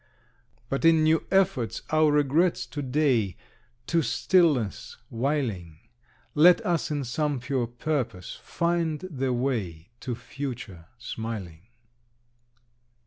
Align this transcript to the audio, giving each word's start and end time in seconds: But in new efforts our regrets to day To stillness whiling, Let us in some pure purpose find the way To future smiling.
But 0.67 0.83
in 0.83 1.03
new 1.03 1.27
efforts 1.29 1.83
our 1.91 2.11
regrets 2.11 2.65
to 2.65 2.81
day 2.81 3.37
To 3.85 4.01
stillness 4.01 4.97
whiling, 5.11 5.77
Let 6.33 6.59
us 6.65 6.89
in 6.89 7.03
some 7.03 7.39
pure 7.39 7.67
purpose 7.67 8.35
find 8.41 9.01
the 9.01 9.31
way 9.31 9.91
To 9.99 10.15
future 10.15 10.87
smiling. 10.97 11.67